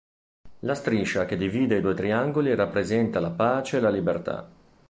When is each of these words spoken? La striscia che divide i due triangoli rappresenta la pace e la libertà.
La 0.61 0.73
striscia 0.73 1.25
che 1.27 1.37
divide 1.37 1.75
i 1.77 1.81
due 1.81 1.93
triangoli 1.93 2.55
rappresenta 2.55 3.19
la 3.19 3.29
pace 3.29 3.77
e 3.77 3.81
la 3.81 3.91
libertà. 3.91 4.49